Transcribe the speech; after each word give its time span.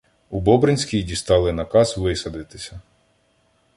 У 0.29 0.41
Бобринській 0.41 1.03
дістали 1.03 1.51
наказ 1.53 1.97
висадитися. 1.97 2.79